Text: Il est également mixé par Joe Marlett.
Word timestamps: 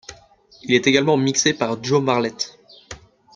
Il 0.63 0.73
est 0.73 0.87
également 0.87 1.15
mixé 1.15 1.53
par 1.53 1.83
Joe 1.83 2.01
Marlett. 2.01 2.57